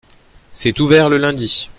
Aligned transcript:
C’est 0.53 0.79
ouvert 0.79 1.09
le 1.11 1.17
lundi. 1.19 1.69